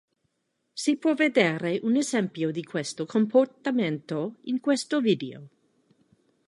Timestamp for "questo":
2.63-3.05, 4.59-4.99